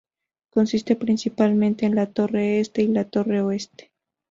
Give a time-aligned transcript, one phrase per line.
[0.49, 3.91] Consiste principalmente en la Torre Este y la Torre Oeste.